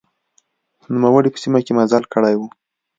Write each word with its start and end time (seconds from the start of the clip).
نوموړي 0.93 1.29
په 1.31 1.39
سیمه 1.43 1.59
کې 1.65 1.73
مزل 1.77 2.03
کړی 2.13 2.33
و. 2.37 2.41